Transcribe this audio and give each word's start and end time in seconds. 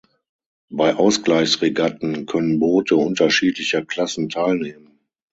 Bei 0.71 0.95
Ausgleichs-Regatten 0.95 2.25
können 2.25 2.57
Boote 2.57 2.95
unterschiedlicher 2.95 3.85
Klassen 3.85 4.29
teilnehmen. 4.29 4.99